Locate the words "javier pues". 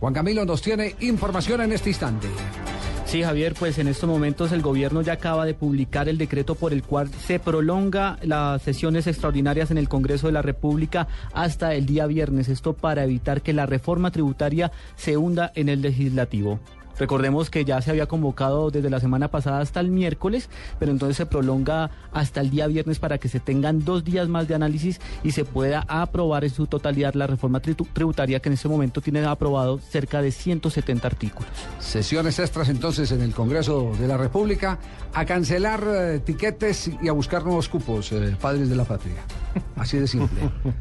3.24-3.78